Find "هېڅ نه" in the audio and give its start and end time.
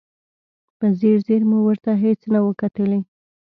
2.03-2.39